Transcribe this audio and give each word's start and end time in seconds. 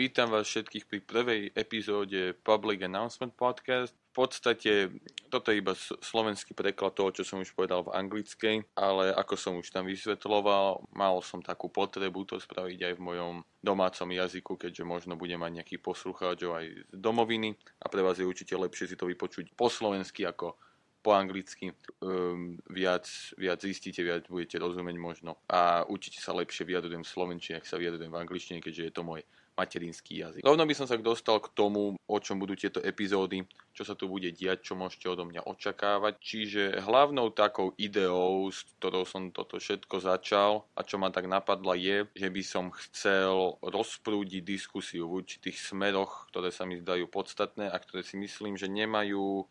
Vítam 0.00 0.32
vás 0.32 0.48
všetkých 0.48 0.88
pri 0.88 1.00
prvej 1.04 1.40
epizóde 1.52 2.32
Public 2.32 2.88
Announcement 2.88 3.36
Podcast. 3.36 3.92
V 3.92 4.24
podstate 4.24 4.88
toto 5.28 5.52
je 5.52 5.60
iba 5.60 5.76
slovenský 5.76 6.56
preklad 6.56 6.96
toho, 6.96 7.12
čo 7.12 7.20
som 7.20 7.44
už 7.44 7.52
povedal 7.52 7.84
v 7.84 7.92
anglickej, 7.92 8.64
ale 8.80 9.12
ako 9.12 9.34
som 9.36 9.52
už 9.60 9.68
tam 9.68 9.84
vysvetloval, 9.84 10.88
mal 10.96 11.20
som 11.20 11.44
takú 11.44 11.68
potrebu 11.68 12.24
to 12.24 12.40
spraviť 12.40 12.80
aj 12.80 12.94
v 12.96 13.04
mojom 13.12 13.34
domácom 13.60 14.08
jazyku, 14.08 14.56
keďže 14.56 14.88
možno 14.88 15.20
bude 15.20 15.36
mať 15.36 15.60
nejaký 15.60 15.76
poslucháčov 15.84 16.56
aj 16.56 16.96
z 16.96 16.96
domoviny 16.96 17.52
a 17.84 17.92
pre 17.92 18.00
vás 18.00 18.16
je 18.16 18.24
určite 18.24 18.56
lepšie 18.56 18.88
si 18.88 18.96
to 18.96 19.04
vypočuť 19.04 19.52
po 19.52 19.68
slovensky 19.68 20.24
ako 20.24 20.56
po 21.00 21.16
anglicky 21.16 21.72
um, 22.04 22.60
viac, 22.68 23.08
viac 23.40 23.60
zistíte, 23.60 24.04
viac 24.04 24.28
budete 24.28 24.60
rozumieť 24.60 24.96
možno 25.00 25.40
a 25.48 25.84
určite 25.88 26.20
sa 26.20 26.36
lepšie 26.36 26.68
vyjadrujem 26.68 27.04
v 27.04 27.12
slovenčine, 27.12 27.58
ak 27.58 27.68
sa 27.68 27.80
vyjadrujem 27.80 28.12
v 28.12 28.20
angličtine, 28.20 28.58
keďže 28.60 28.84
je 28.88 28.94
to 28.94 29.02
môj 29.04 29.20
materinský 29.60 30.24
jazyk. 30.24 30.40
Rovno 30.40 30.64
by 30.64 30.72
som 30.72 30.88
sa 30.88 30.96
dostal 30.96 31.36
k 31.44 31.52
tomu, 31.52 31.92
o 31.92 32.18
čom 32.22 32.40
budú 32.40 32.56
tieto 32.56 32.80
epizódy, 32.80 33.44
čo 33.76 33.84
sa 33.84 33.92
tu 33.92 34.08
bude 34.08 34.32
diať, 34.32 34.72
čo 34.72 34.74
môžete 34.78 35.06
odo 35.12 35.28
mňa 35.28 35.44
očakávať. 35.44 36.16
Čiže 36.16 36.62
hlavnou 36.80 37.28
takou 37.36 37.76
ideou, 37.76 38.48
s 38.48 38.64
ktorou 38.80 39.04
som 39.04 39.28
toto 39.28 39.60
všetko 39.60 40.00
začal 40.00 40.64
a 40.72 40.80
čo 40.80 40.96
ma 40.96 41.12
tak 41.12 41.28
napadla 41.28 41.76
je, 41.76 42.08
že 42.16 42.28
by 42.32 42.42
som 42.42 42.72
chcel 42.88 43.60
rozprúdiť 43.60 44.40
diskusiu 44.40 45.06
v 45.06 45.22
určitých 45.22 45.60
smeroch, 45.60 46.30
ktoré 46.32 46.48
sa 46.48 46.64
mi 46.64 46.80
zdajú 46.80 47.06
podstatné 47.12 47.68
a 47.68 47.76
ktoré 47.76 48.00
si 48.00 48.16
myslím, 48.16 48.56
že 48.56 48.66
nemajú, 48.66 49.44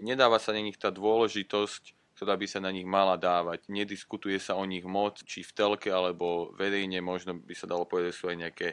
nedáva 0.00 0.40
sa 0.40 0.56
na 0.56 0.64
nich 0.64 0.80
tá 0.80 0.88
dôležitosť, 0.88 2.16
ktorá 2.18 2.34
by 2.34 2.46
sa 2.50 2.58
na 2.58 2.74
nich 2.74 2.88
mala 2.88 3.14
dávať. 3.14 3.70
Nediskutuje 3.70 4.42
sa 4.42 4.58
o 4.58 4.66
nich 4.66 4.82
moc, 4.82 5.22
či 5.22 5.46
v 5.46 5.54
telke 5.54 5.92
alebo 5.92 6.50
verejne, 6.58 6.98
možno 6.98 7.38
by 7.38 7.54
sa 7.54 7.70
dalo 7.70 7.86
povedať, 7.86 8.12
sú 8.12 8.26
aj 8.26 8.38
nejaké 8.38 8.68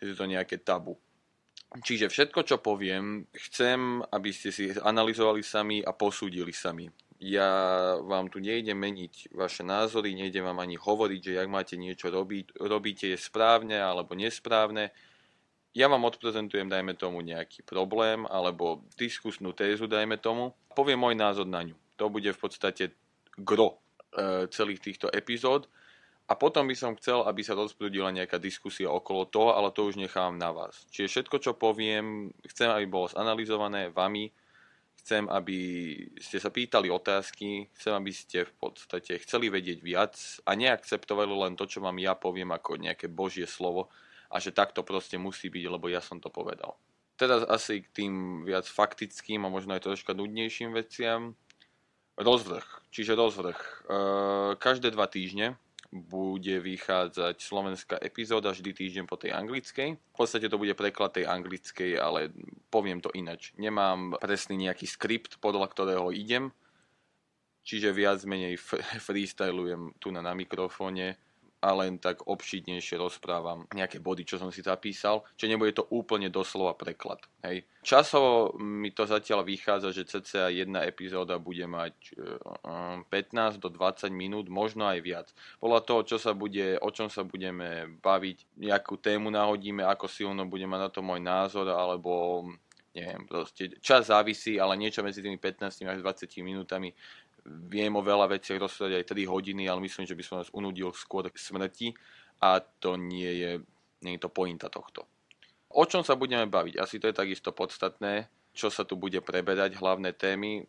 je 0.00 0.16
to 0.16 0.24
nejaké 0.24 0.64
tabu. 0.64 0.96
Čiže 1.70 2.10
všetko, 2.10 2.40
čo 2.42 2.56
poviem, 2.58 3.30
chcem, 3.46 4.02
aby 4.02 4.30
ste 4.34 4.50
si 4.50 4.74
analyzovali 4.74 5.44
sami 5.44 5.78
a 5.84 5.94
posúdili 5.94 6.50
sami. 6.50 6.90
Ja 7.20 7.46
vám 8.00 8.32
tu 8.32 8.40
nejdem 8.40 8.80
meniť 8.80 9.36
vaše 9.36 9.60
názory, 9.62 10.16
nejdem 10.16 10.42
vám 10.42 10.58
ani 10.64 10.80
hovoriť, 10.80 11.20
že 11.20 11.38
ak 11.38 11.52
máte 11.52 11.76
niečo 11.76 12.08
robiť, 12.08 12.58
robíte 12.64 13.12
je 13.12 13.18
správne 13.20 13.76
alebo 13.76 14.16
nesprávne. 14.16 14.90
Ja 15.70 15.86
vám 15.86 16.02
odprezentujem, 16.02 16.66
dajme 16.66 16.98
tomu, 16.98 17.22
nejaký 17.22 17.62
problém 17.62 18.26
alebo 18.26 18.82
diskusnú 18.98 19.54
tézu, 19.54 19.86
dajme 19.86 20.18
tomu. 20.18 20.50
Poviem 20.74 20.98
môj 20.98 21.14
názor 21.14 21.46
na 21.46 21.62
ňu. 21.62 21.78
To 21.94 22.10
bude 22.10 22.26
v 22.26 22.40
podstate 22.42 22.90
gro 23.38 23.78
e, 24.10 24.50
celých 24.50 24.82
týchto 24.82 25.06
epizód 25.14 25.70
a 26.26 26.34
potom 26.34 26.66
by 26.66 26.74
som 26.74 26.98
chcel, 26.98 27.22
aby 27.22 27.46
sa 27.46 27.54
rozprudila 27.54 28.10
nejaká 28.10 28.42
diskusia 28.42 28.90
okolo 28.90 29.30
toho, 29.30 29.54
ale 29.54 29.70
to 29.70 29.86
už 29.86 29.94
nechám 29.94 30.34
na 30.34 30.50
vás. 30.50 30.90
Čiže 30.90 31.26
všetko, 31.26 31.36
čo 31.38 31.52
poviem, 31.54 32.34
chcem, 32.50 32.66
aby 32.70 32.90
bolo 32.90 33.06
zanalizované 33.06 33.94
vami, 33.94 34.30
chcem, 35.02 35.30
aby 35.30 35.58
ste 36.18 36.42
sa 36.42 36.50
pýtali 36.50 36.90
otázky, 36.90 37.70
chcem, 37.78 37.94
aby 37.94 38.10
ste 38.10 38.42
v 38.42 38.54
podstate 38.58 39.22
chceli 39.22 39.50
vedieť 39.50 39.78
viac 39.86 40.14
a 40.46 40.54
neakceptovali 40.58 41.30
len 41.30 41.54
to, 41.54 41.70
čo 41.70 41.78
vám 41.78 41.98
ja 42.02 42.18
poviem 42.18 42.50
ako 42.54 42.78
nejaké 42.78 43.06
božie 43.06 43.46
slovo 43.46 43.86
a 44.30 44.36
že 44.38 44.54
takto 44.54 44.86
proste 44.86 45.18
musí 45.18 45.50
byť, 45.50 45.64
lebo 45.66 45.90
ja 45.90 45.98
som 45.98 46.22
to 46.22 46.30
povedal. 46.30 46.78
Teraz 47.18 47.44
asi 47.44 47.84
k 47.84 47.92
tým 47.92 48.14
viac 48.48 48.64
faktickým 48.64 49.44
a 49.44 49.52
možno 49.52 49.76
aj 49.76 49.84
troška 49.84 50.16
nudnejším 50.16 50.72
veciam. 50.72 51.36
Rozvrh, 52.16 52.64
čiže 52.88 53.12
rozvrh. 53.12 53.58
Každé 54.56 54.94
dva 54.94 55.04
týždne 55.04 55.60
bude 55.90 56.62
vychádzať 56.62 57.42
slovenská 57.42 57.96
epizóda 57.98 58.54
vždy 58.54 58.70
týždeň 58.70 59.04
po 59.10 59.18
tej 59.18 59.34
anglickej. 59.34 59.98
V 59.98 60.16
podstate 60.16 60.46
to 60.46 60.56
bude 60.56 60.72
preklad 60.78 61.18
tej 61.18 61.26
anglickej, 61.26 61.98
ale 61.98 62.30
poviem 62.70 63.02
to 63.02 63.10
inač. 63.10 63.50
Nemám 63.58 64.14
presný 64.22 64.70
nejaký 64.70 64.86
skript, 64.86 65.42
podľa 65.42 65.66
ktorého 65.66 66.14
idem, 66.14 66.54
čiže 67.66 67.90
viac 67.90 68.22
menej 68.22 68.54
freestylujem 69.06 69.98
tu 69.98 70.14
na, 70.14 70.22
na 70.22 70.32
mikrofóne 70.32 71.18
a 71.60 71.68
len 71.76 72.00
tak 72.00 72.24
obšitnejšie 72.24 72.96
rozprávam 72.96 73.68
nejaké 73.76 74.00
body, 74.00 74.24
čo 74.24 74.40
som 74.40 74.48
si 74.48 74.64
zapísal, 74.64 75.20
že 75.36 75.44
nebude 75.44 75.76
to 75.76 75.84
úplne 75.92 76.32
doslova 76.32 76.72
preklad. 76.72 77.20
Hej. 77.44 77.68
Časovo 77.84 78.56
mi 78.60 78.92
to 78.92 79.04
zatiaľ 79.04 79.44
vychádza, 79.44 79.92
že 79.92 80.08
cca 80.08 80.48
jedna 80.48 80.84
epizóda 80.88 81.36
bude 81.36 81.64
mať 81.64 82.16
15 83.08 83.08
e, 83.08 83.60
do 83.60 83.68
20 83.68 84.08
minút, 84.12 84.48
možno 84.48 84.88
aj 84.88 84.98
viac. 85.04 85.26
Podľa 85.60 85.80
toho, 85.84 86.00
čo 86.04 86.16
sa 86.16 86.32
bude, 86.32 86.80
o 86.80 86.88
čom 86.92 87.12
sa 87.12 87.24
budeme 87.24 87.96
baviť, 88.00 88.60
nejakú 88.60 88.96
tému 89.00 89.28
nahodíme, 89.32 89.84
ako 89.84 90.08
silno 90.08 90.44
bude 90.48 90.64
mať 90.64 90.80
na 90.80 90.90
to 90.92 91.00
môj 91.04 91.20
názor, 91.20 91.68
alebo 91.72 92.44
neviem, 92.94 93.22
proste 93.26 93.70
čas 93.78 94.10
závisí, 94.10 94.58
ale 94.58 94.74
niečo 94.74 95.02
medzi 95.06 95.22
tými 95.22 95.38
15 95.38 95.86
až 95.86 95.98
20 96.02 96.26
minútami 96.42 96.90
viem 97.46 97.92
o 97.96 98.02
veľa 98.04 98.36
veciach 98.36 98.60
rozprávať 98.60 99.00
aj 99.00 99.04
3 99.16 99.24
hodiny, 99.24 99.64
ale 99.66 99.80
myslím, 99.84 100.04
že 100.04 100.16
by 100.16 100.24
som 100.24 100.38
nás 100.40 100.52
unudil 100.52 100.92
skôr 100.92 101.24
k 101.30 101.40
smrti 101.40 101.96
a 102.40 102.60
to 102.60 103.00
nie 103.00 103.32
je, 103.40 103.52
nie 104.04 104.16
je 104.16 104.22
to 104.22 104.30
pointa 104.32 104.68
tohto. 104.68 105.08
O 105.70 105.86
čom 105.86 106.02
sa 106.02 106.18
budeme 106.18 106.50
baviť? 106.50 106.82
Asi 106.82 106.98
to 106.98 107.06
je 107.06 107.14
takisto 107.14 107.54
podstatné, 107.54 108.26
čo 108.50 108.68
sa 108.68 108.82
tu 108.82 108.98
bude 108.98 109.22
preberať, 109.22 109.78
hlavné 109.78 110.10
témy. 110.12 110.66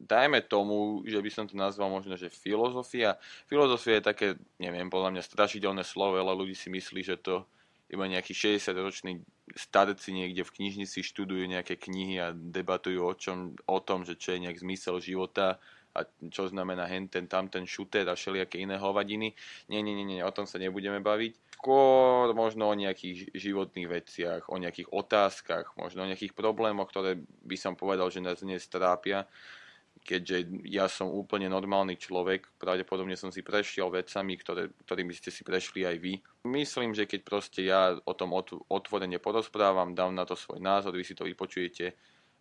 Dajme 0.00 0.40
tomu, 0.48 1.04
že 1.04 1.20
by 1.20 1.30
som 1.30 1.44
to 1.44 1.52
nazval 1.52 1.92
možno, 1.92 2.16
že 2.16 2.32
filozofia. 2.32 3.20
Filozofia 3.44 4.00
je 4.00 4.08
také, 4.08 4.26
neviem, 4.56 4.88
podľa 4.88 5.12
mňa 5.12 5.22
strašidelné 5.28 5.84
slovo, 5.84 6.16
ale 6.16 6.32
ľudí 6.32 6.56
si 6.56 6.72
myslí, 6.72 7.04
že 7.04 7.20
to 7.20 7.44
iba 7.90 8.06
nejakí 8.06 8.30
60-roční 8.30 9.18
starci 9.58 10.14
niekde 10.14 10.46
v 10.46 10.54
knižnici 10.62 11.02
študujú 11.02 11.42
nejaké 11.50 11.74
knihy 11.74 12.22
a 12.22 12.30
debatujú 12.30 13.02
o, 13.02 13.12
čom, 13.18 13.58
o 13.66 13.78
tom, 13.82 14.06
že 14.06 14.14
čo 14.14 14.34
je 14.34 14.46
nejak 14.46 14.62
zmysel 14.62 15.02
života 15.02 15.58
a 15.90 16.06
čo 16.30 16.46
znamená 16.46 16.86
hen 16.86 17.10
ten, 17.10 17.26
tam 17.26 17.50
ten 17.50 17.66
šuter 17.66 18.06
a 18.06 18.14
všelijaké 18.14 18.62
iné 18.62 18.78
hovadiny. 18.78 19.34
Nie, 19.66 19.82
nie, 19.82 19.98
nie, 19.98 20.06
nie, 20.06 20.22
o 20.22 20.30
tom 20.30 20.46
sa 20.46 20.62
nebudeme 20.62 21.02
baviť. 21.02 21.58
Skôr 21.58 22.30
možno 22.32 22.70
o 22.70 22.78
nejakých 22.78 23.34
životných 23.34 23.88
veciach, 23.90 24.42
o 24.48 24.56
nejakých 24.56 24.86
otázkach, 24.94 25.74
možno 25.74 26.06
o 26.06 26.08
nejakých 26.08 26.32
problémoch, 26.32 26.88
ktoré 26.94 27.18
by 27.42 27.56
som 27.58 27.74
povedal, 27.74 28.06
že 28.08 28.22
nás 28.22 28.38
dnes 28.38 28.70
trápia 28.70 29.26
keďže 30.00 30.66
ja 30.66 30.88
som 30.90 31.12
úplne 31.12 31.46
normálny 31.46 31.94
človek, 32.00 32.56
pravdepodobne 32.56 33.14
som 33.14 33.30
si 33.30 33.44
prešiel 33.44 33.92
vecami, 33.92 34.34
ktoré, 34.40 34.72
ktorými 34.84 35.12
ste 35.14 35.30
si 35.30 35.46
prešli 35.46 35.86
aj 35.86 35.96
vy. 36.00 36.12
Myslím, 36.48 36.96
že 36.96 37.06
keď 37.06 37.20
proste 37.22 37.60
ja 37.62 37.94
o 37.94 38.12
tom 38.16 38.34
otvorene 38.66 39.20
porozprávam, 39.22 39.94
dám 39.94 40.16
na 40.16 40.24
to 40.24 40.34
svoj 40.34 40.58
názor, 40.58 40.96
vy 40.96 41.04
si 41.04 41.14
to 41.14 41.28
vypočujete, 41.28 41.94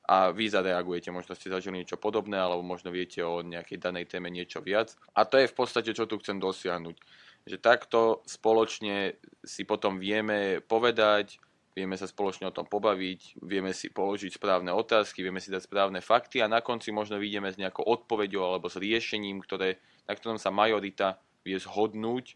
a 0.09 0.34
vy 0.34 0.50
zareagujete. 0.50 1.14
Možno 1.14 1.38
ste 1.38 1.53
zažili 1.53 1.86
niečo 1.86 2.02
podobné, 2.02 2.42
alebo 2.42 2.66
možno 2.66 2.90
viete 2.90 3.22
o 3.22 3.46
nejakej 3.46 3.78
danej 3.78 4.09
téme 4.09 4.34
niečo 4.34 4.58
viac. 4.58 4.97
A 5.14 5.22
to 5.22 5.38
je 5.38 5.46
v 5.46 5.53
podstate, 5.53 5.94
čo 5.94 6.09
tu 6.09 6.18
chcem 6.18 6.41
dosiahnuť. 6.41 6.97
Že 7.46 7.58
takto 7.62 8.26
spoločne 8.26 9.22
si 9.46 9.70
potom 9.70 10.02
vieme 10.02 10.66
povedať, 10.66 11.38
vieme 11.79 11.95
sa 11.95 12.06
spoločne 12.06 12.51
o 12.51 12.56
tom 12.56 12.67
pobaviť, 12.67 13.40
vieme 13.40 13.72
si 13.72 13.88
položiť 13.88 14.35
správne 14.35 14.75
otázky, 14.75 15.23
vieme 15.23 15.40
si 15.40 15.47
dať 15.47 15.66
správne 15.66 16.03
fakty 16.03 16.44
a 16.44 16.51
na 16.51 16.59
konci 16.59 16.91
možno 16.91 17.16
vyjdeme 17.16 17.47
s 17.47 17.57
nejakou 17.57 17.88
odpoveďou 17.88 18.44
alebo 18.44 18.67
s 18.67 18.75
riešením, 18.75 19.40
ktoré, 19.40 19.79
na 20.03 20.13
ktorom 20.13 20.35
sa 20.35 20.51
majorita 20.51 21.17
vie 21.47 21.56
zhodnúť, 21.56 22.35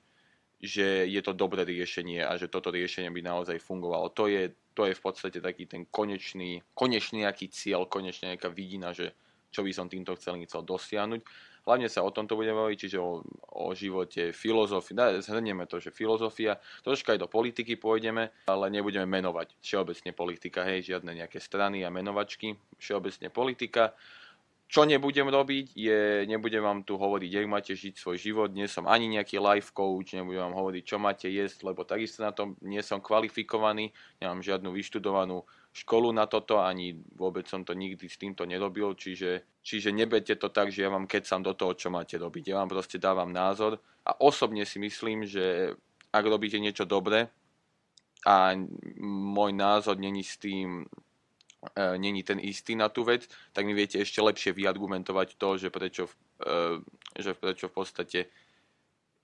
že 0.63 1.11
je 1.11 1.19
to 1.19 1.35
dobré 1.35 1.67
riešenie 1.67 2.23
a 2.23 2.39
že 2.39 2.47
toto 2.47 2.71
riešenie 2.71 3.11
by 3.11 3.19
naozaj 3.19 3.59
fungovalo. 3.59 4.15
To 4.15 4.31
je 4.31 4.55
to 4.73 4.89
je 4.89 4.97
v 4.97 5.03
podstate 5.05 5.37
taký 5.37 5.69
ten 5.69 5.85
konečný, 5.85 6.65
konečný 6.73 7.29
nejaký 7.29 7.53
cieľ, 7.53 7.85
konečne 7.85 8.33
nejaká 8.33 8.49
vidina, 8.49 8.89
že 8.89 9.13
čo 9.53 9.61
by 9.61 9.71
som 9.71 9.85
týmto 9.85 10.17
chcel, 10.17 10.41
chcel 10.41 10.65
dosiahnuť. 10.65 11.21
Hlavne 11.63 11.87
sa 11.87 12.03
o 12.03 12.11
tomto 12.11 12.35
budeme 12.35 12.59
baviť, 12.59 12.77
čiže 12.77 12.99
o, 12.99 13.23
o 13.55 13.71
živote, 13.71 14.35
filozofii. 14.35 15.23
Zhrnieme 15.23 15.63
to, 15.63 15.79
že 15.79 15.95
filozofia, 15.95 16.59
troška 16.83 17.15
aj 17.15 17.23
do 17.23 17.31
politiky 17.31 17.79
pôjdeme, 17.79 18.35
ale 18.51 18.65
nebudeme 18.67 19.07
menovať 19.07 19.55
všeobecne 19.63 20.11
politika, 20.11 20.67
hej, 20.67 20.91
žiadne 20.91 21.23
nejaké 21.23 21.39
strany 21.39 21.87
a 21.87 21.93
menovačky, 21.93 22.59
všeobecne 22.75 23.31
politika. 23.31 23.95
Čo 24.67 24.89
nebudem 24.89 25.29
robiť, 25.29 25.77
je, 25.77 26.25
nebudem 26.27 26.59
vám 26.59 26.81
tu 26.83 26.97
hovoriť, 26.97 27.29
jak 27.29 27.47
máte 27.47 27.77
žiť 27.77 27.93
svoj 27.95 28.17
život, 28.17 28.49
nie 28.51 28.65
som 28.67 28.89
ani 28.89 29.05
nejaký 29.05 29.37
life 29.37 29.69
coach, 29.69 30.17
nebudem 30.17 30.49
vám 30.49 30.57
hovoriť, 30.57 30.83
čo 30.83 30.97
máte 30.99 31.29
jesť, 31.29 31.63
lebo 31.69 31.87
takisto 31.87 32.25
na 32.25 32.33
tom 32.33 32.57
nie 32.59 32.81
som 32.81 32.99
kvalifikovaný, 32.99 33.93
nemám 34.19 34.41
žiadnu 34.43 34.73
vyštudovanú 34.73 35.45
školu 35.73 36.13
na 36.13 36.29
toto, 36.29 36.61
ani 36.61 36.93
vôbec 37.17 37.49
som 37.49 37.65
to 37.65 37.73
nikdy 37.73 38.05
s 38.05 38.21
týmto 38.21 38.45
nerobil, 38.45 38.93
čiže, 38.93 39.57
čiže 39.65 39.89
neberte 39.89 40.37
to 40.37 40.53
tak, 40.53 40.69
že 40.69 40.85
ja 40.85 40.93
vám 40.93 41.09
kecam 41.09 41.41
do 41.41 41.57
toho, 41.57 41.73
čo 41.73 41.89
máte 41.89 42.21
robiť. 42.21 42.53
Ja 42.53 42.61
vám 42.61 42.69
proste 42.69 43.01
dávam 43.01 43.33
názor 43.33 43.81
a 44.05 44.13
osobne 44.21 44.69
si 44.69 44.77
myslím, 44.77 45.25
že 45.25 45.73
ak 46.13 46.23
robíte 46.29 46.61
niečo 46.61 46.85
dobre 46.85 47.25
a 48.21 48.53
môj 49.33 49.51
názor 49.57 49.97
není 49.97 50.21
s 50.21 50.37
tým 50.37 50.85
e, 51.73 51.97
není 51.97 52.21
ten 52.21 52.37
istý 52.37 52.77
na 52.77 52.93
tú 52.93 53.01
vec, 53.01 53.25
tak 53.49 53.65
mi 53.65 53.73
viete 53.73 53.97
ešte 53.97 54.21
lepšie 54.21 54.53
vyargumentovať 54.53 55.41
to, 55.41 55.57
že 55.57 55.73
prečo, 55.73 56.05
e, 56.37 56.85
že 57.17 57.33
prečo 57.33 57.65
v 57.73 57.75
podstate 57.81 58.19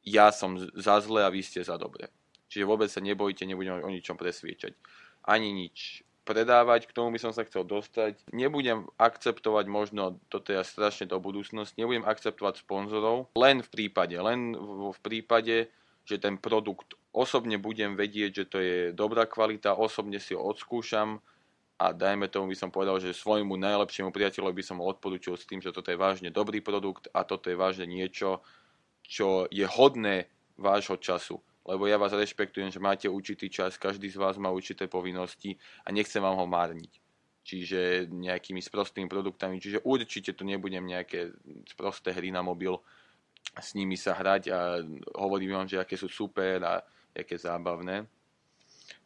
ja 0.02 0.34
som 0.34 0.58
za 0.58 0.98
zle 0.98 1.22
a 1.22 1.30
vy 1.30 1.46
ste 1.46 1.62
za 1.62 1.78
dobre. 1.78 2.10
Čiže 2.50 2.66
vôbec 2.66 2.90
sa 2.90 3.06
nebojte, 3.06 3.46
nebudem 3.46 3.86
o 3.86 3.94
ničom 3.94 4.18
presviečať. 4.18 4.74
ani 5.30 5.54
nič 5.54 6.09
predávať, 6.30 6.86
k 6.86 6.94
tomu 6.94 7.18
by 7.18 7.20
som 7.26 7.34
sa 7.34 7.42
chcel 7.42 7.66
dostať. 7.66 8.22
Nebudem 8.30 8.86
akceptovať 9.02 9.66
možno, 9.66 10.22
toto 10.30 10.54
je 10.54 10.62
strašne 10.62 11.10
do 11.10 11.18
budúcnosti, 11.18 11.82
nebudem 11.82 12.06
akceptovať 12.06 12.62
sponzorov 12.62 13.34
len 13.34 13.66
v 13.66 13.70
prípade, 13.74 14.14
len 14.14 14.54
v, 14.94 15.00
prípade, 15.02 15.74
že 16.06 16.22
ten 16.22 16.38
produkt 16.38 16.94
osobne 17.10 17.58
budem 17.58 17.98
vedieť, 17.98 18.32
že 18.32 18.46
to 18.46 18.58
je 18.62 18.78
dobrá 18.94 19.26
kvalita, 19.26 19.74
osobne 19.74 20.22
si 20.22 20.38
ho 20.38 20.46
odskúšam 20.46 21.18
a 21.82 21.90
dajme 21.90 22.30
tomu 22.30 22.54
by 22.54 22.58
som 22.60 22.70
povedal, 22.70 23.02
že 23.02 23.18
svojmu 23.18 23.58
najlepšiemu 23.58 24.14
priateľovi 24.14 24.54
by 24.62 24.66
som 24.70 24.78
ho 24.78 24.86
odporučil 24.86 25.34
s 25.34 25.50
tým, 25.50 25.66
že 25.66 25.74
toto 25.74 25.90
je 25.90 25.98
vážne 25.98 26.30
dobrý 26.30 26.62
produkt 26.62 27.10
a 27.10 27.26
toto 27.26 27.50
je 27.50 27.58
vážne 27.58 27.90
niečo, 27.90 28.46
čo 29.02 29.50
je 29.50 29.66
hodné 29.66 30.30
vášho 30.60 31.02
času 31.02 31.42
lebo 31.70 31.86
ja 31.86 32.02
vás 32.02 32.10
rešpektujem, 32.10 32.74
že 32.74 32.82
máte 32.82 33.06
určitý 33.06 33.46
čas, 33.54 33.78
každý 33.78 34.10
z 34.10 34.18
vás 34.18 34.42
má 34.42 34.50
určité 34.50 34.90
povinnosti 34.90 35.54
a 35.86 35.94
nechcem 35.94 36.18
vám 36.18 36.42
ho 36.42 36.50
márniť. 36.50 36.98
Čiže 37.46 38.10
nejakými 38.10 38.62
sprostými 38.62 39.06
produktami, 39.06 39.62
čiže 39.62 39.86
určite 39.86 40.34
to 40.34 40.42
nebudem 40.42 40.86
nejaké 40.86 41.34
sprosté 41.70 42.14
hry 42.14 42.34
na 42.34 42.42
mobil 42.42 42.78
s 43.58 43.74
nimi 43.74 43.98
sa 43.98 44.14
hrať 44.14 44.44
a 44.54 44.60
hovorím 45.18 45.58
vám, 45.58 45.68
že 45.68 45.82
aké 45.82 45.98
sú 45.98 46.08
super 46.12 46.62
a 46.62 46.74
aké 47.16 47.36
zábavné. 47.36 48.06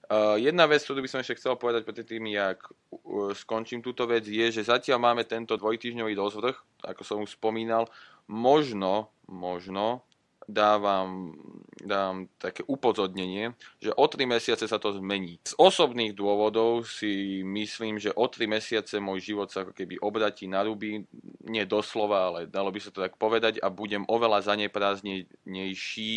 Uh, 0.04 0.36
jedna 0.36 0.68
vec, 0.68 0.84
ktorú 0.84 1.00
by 1.00 1.10
som 1.10 1.24
ešte 1.24 1.40
chcel 1.40 1.56
povedať 1.56 1.88
pred 1.88 2.04
tým, 2.04 2.28
jak 2.28 2.60
uh, 2.68 3.32
skončím 3.32 3.80
túto 3.80 4.04
vec, 4.04 4.28
je, 4.28 4.52
že 4.52 4.68
zatiaľ 4.68 5.00
máme 5.00 5.24
tento 5.24 5.56
dvojtýždňový 5.56 6.14
rozvrh, 6.14 6.84
ako 6.84 7.02
som 7.08 7.24
už 7.24 7.40
spomínal. 7.40 7.88
Možno, 8.28 9.16
možno 9.32 10.04
dávam, 10.48 11.36
dávam 11.80 12.28
také 12.40 12.64
upozornenie, 12.68 13.56
že 13.80 13.92
o 13.96 14.06
3 14.08 14.28
mesiace 14.28 14.66
sa 14.68 14.80
to 14.80 14.96
zmení. 15.00 15.40
Z 15.44 15.56
osobných 15.56 16.16
dôvodov 16.16 16.88
si 16.88 17.42
myslím, 17.46 18.00
že 18.00 18.12
o 18.16 18.28
3 18.28 18.48
mesiace 18.48 19.00
môj 19.00 19.34
život 19.34 19.48
sa 19.52 19.64
ako 19.64 19.74
keby 19.76 20.00
obratí 20.04 20.48
na 20.48 20.64
ruby, 20.64 21.04
nie 21.44 21.64
doslova, 21.68 22.32
ale 22.32 22.40
dalo 22.48 22.72
by 22.72 22.80
sa 22.80 22.92
to 22.92 23.04
tak 23.04 23.16
povedať 23.16 23.60
a 23.64 23.68
budem 23.72 24.04
oveľa 24.08 24.54
zaneprázdnejší 24.54 26.12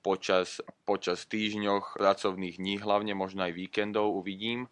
počas, 0.00 0.64
počas 0.88 1.28
týždňoch, 1.28 2.00
pracovných 2.00 2.56
dní, 2.56 2.80
hlavne 2.80 3.12
možno 3.12 3.44
aj 3.44 3.52
víkendov 3.52 4.16
uvidím 4.16 4.68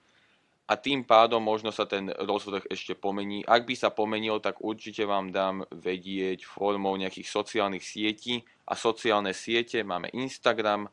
a 0.68 0.76
tým 0.76 1.08
pádom 1.08 1.40
možno 1.40 1.72
sa 1.72 1.88
ten 1.88 2.12
rozvrh 2.12 2.68
ešte 2.68 2.92
pomení. 2.92 3.40
Ak 3.48 3.64
by 3.64 3.72
sa 3.72 3.88
pomenil, 3.88 4.36
tak 4.44 4.60
určite 4.60 5.08
vám 5.08 5.32
dám 5.32 5.64
vedieť 5.72 6.44
formou 6.44 6.92
nejakých 7.00 7.24
sociálnych 7.24 7.80
sietí 7.80 8.44
a 8.68 8.76
sociálne 8.76 9.32
siete 9.32 9.80
máme 9.80 10.12
Instagram 10.12 10.84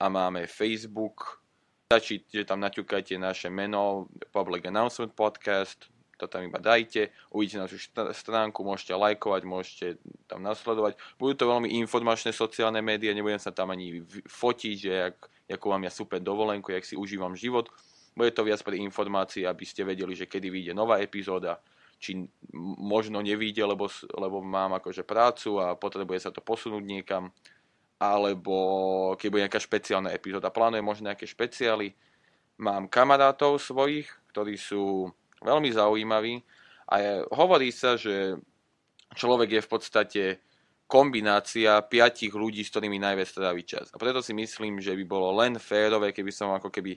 a 0.00 0.06
máme 0.08 0.48
Facebook. 0.48 1.44
Stačí, 1.92 2.24
že 2.24 2.48
tam 2.48 2.64
naťukajte 2.64 3.20
naše 3.20 3.52
meno 3.52 4.08
Public 4.32 4.64
Announcement 4.72 5.12
Podcast, 5.12 5.92
to 6.18 6.26
tam 6.26 6.48
iba 6.48 6.58
dajte, 6.58 7.12
uvidíte 7.30 7.62
našu 7.62 7.78
stránku, 8.16 8.64
môžete 8.64 8.96
lajkovať, 8.96 9.42
môžete 9.44 9.86
tam 10.26 10.40
nasledovať. 10.40 10.98
Budú 11.20 11.32
to 11.36 11.46
veľmi 11.46 11.78
informačné 11.84 12.34
sociálne 12.34 12.80
médiá, 12.80 13.14
nebudem 13.14 13.38
sa 13.38 13.52
tam 13.54 13.70
ani 13.70 14.02
fotiť, 14.26 14.74
že 14.76 14.92
jak, 14.92 15.16
ako 15.52 15.66
mám 15.76 15.86
ja 15.86 15.92
super 15.92 16.18
dovolenku, 16.18 16.74
jak 16.74 16.84
si 16.84 16.98
užívam 16.98 17.38
život 17.38 17.70
bude 18.18 18.34
to 18.34 18.42
viac 18.42 18.58
pre 18.66 18.74
informácie, 18.82 19.46
aby 19.46 19.62
ste 19.62 19.86
vedeli, 19.86 20.18
že 20.18 20.26
kedy 20.26 20.50
vyjde 20.50 20.72
nová 20.74 20.98
epizóda, 20.98 21.62
či 22.02 22.18
možno 22.78 23.22
nevíde, 23.22 23.62
lebo, 23.62 23.86
lebo 24.18 24.42
mám 24.42 24.74
akože 24.82 25.06
prácu 25.06 25.62
a 25.62 25.78
potrebuje 25.78 26.26
sa 26.26 26.30
to 26.34 26.42
posunúť 26.42 26.82
niekam, 26.82 27.30
alebo 28.02 28.54
keď 29.14 29.28
bude 29.30 29.44
nejaká 29.46 29.62
špeciálna 29.62 30.10
epizóda. 30.10 30.50
Plánujem 30.50 30.82
možno 30.82 31.10
nejaké 31.10 31.26
špeciály. 31.26 31.94
Mám 32.58 32.90
kamarátov 32.90 33.62
svojich, 33.62 34.10
ktorí 34.34 34.58
sú 34.58 35.10
veľmi 35.42 35.70
zaujímaví 35.70 36.42
a 36.90 37.22
hovorí 37.30 37.70
sa, 37.70 37.94
že 37.94 38.38
človek 39.14 39.58
je 39.58 39.62
v 39.62 39.70
podstate 39.70 40.22
kombinácia 40.88 41.78
piatich 41.84 42.32
ľudí, 42.32 42.64
s 42.64 42.72
ktorými 42.72 42.96
najviac 42.96 43.28
trávi 43.28 43.62
čas. 43.62 43.92
A 43.92 44.00
preto 44.00 44.24
si 44.24 44.32
myslím, 44.32 44.80
že 44.80 44.96
by 44.96 45.04
bolo 45.04 45.36
len 45.36 45.60
férové, 45.60 46.16
keby 46.16 46.32
som 46.32 46.48
ako 46.56 46.72
keby 46.72 46.96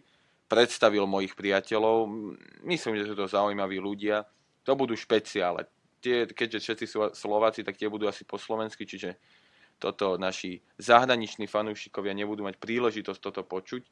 predstavil 0.52 1.08
mojich 1.08 1.32
priateľov. 1.32 2.12
Myslím, 2.68 3.00
že 3.00 3.08
sú 3.08 3.16
to 3.16 3.32
zaujímaví 3.32 3.80
ľudia. 3.80 4.28
To 4.68 4.76
budú 4.76 5.00
špeciále. 5.00 5.64
Tie, 6.04 6.28
keďže 6.28 6.60
všetci 6.60 6.86
sú 6.92 6.98
Slováci, 7.16 7.64
tak 7.64 7.80
tie 7.80 7.88
budú 7.88 8.12
asi 8.12 8.28
po 8.28 8.36
slovensky, 8.36 8.84
čiže 8.84 9.16
toto 9.80 10.20
naši 10.20 10.60
zahraniční 10.76 11.48
fanúšikovia 11.48 12.12
nebudú 12.12 12.44
mať 12.44 12.60
príležitosť 12.60 13.20
toto 13.24 13.48
počuť. 13.48 13.88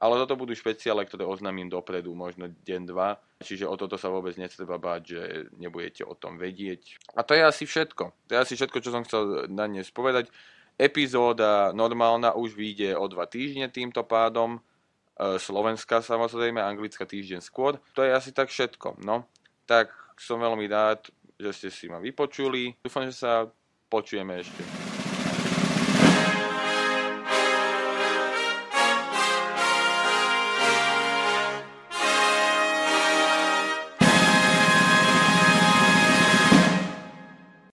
Ale 0.00 0.16
toto 0.16 0.32
budú 0.32 0.56
špeciále, 0.56 1.04
ktoré 1.04 1.28
oznámim 1.28 1.68
dopredu, 1.68 2.16
možno 2.16 2.48
deň, 2.48 2.82
dva. 2.88 3.20
Čiže 3.44 3.68
o 3.68 3.76
toto 3.76 4.00
sa 4.00 4.08
vôbec 4.08 4.32
netreba 4.40 4.80
báť, 4.80 5.02
že 5.04 5.22
nebudete 5.60 6.08
o 6.08 6.16
tom 6.16 6.40
vedieť. 6.40 6.96
A 7.12 7.20
to 7.20 7.36
je 7.36 7.44
asi 7.44 7.68
všetko. 7.68 8.04
To 8.08 8.30
je 8.32 8.38
asi 8.40 8.56
všetko, 8.56 8.80
čo 8.80 8.90
som 8.96 9.04
chcel 9.04 9.52
na 9.52 9.68
dnes 9.68 9.92
povedať. 9.92 10.32
Epizóda 10.80 11.76
normálna 11.76 12.32
už 12.32 12.56
vyjde 12.56 12.96
o 12.96 13.04
dva 13.12 13.28
týždne 13.28 13.68
týmto 13.68 14.00
pádom. 14.00 14.64
E, 15.20 15.36
Slovenska 15.36 16.00
samozrejme, 16.00 16.64
Anglická 16.64 17.04
týždeň 17.04 17.44
skôr. 17.44 17.76
To 17.92 18.00
je 18.00 18.08
asi 18.08 18.32
tak 18.32 18.48
všetko. 18.48 19.04
No, 19.04 19.28
tak 19.68 19.92
som 20.16 20.40
veľmi 20.40 20.64
rád, 20.64 21.12
že 21.36 21.52
ste 21.52 21.68
si 21.68 21.92
ma 21.92 22.00
vypočuli. 22.00 22.80
Dúfam, 22.80 23.04
že 23.04 23.12
sa 23.12 23.44
počujeme 23.92 24.40
ešte. 24.40 24.79